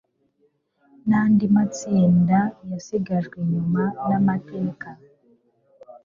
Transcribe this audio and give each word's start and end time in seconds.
n 1.07 1.09
andi 1.21 1.45
matsinda 1.55 2.37
y 2.59 2.63
abasigajwe 2.65 3.35
inyuman 3.43 3.89
amateka 4.17 4.89